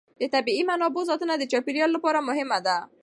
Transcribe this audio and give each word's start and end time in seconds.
د 0.21 0.23
طبیعي 0.35 0.63
منابعو 0.69 1.07
ساتنه 1.09 1.33
د 1.37 1.43
چاپېر 1.51 1.75
یال 1.79 1.91
لپاره 1.93 2.25
مهمه 2.29 2.57
ده. 2.65 2.77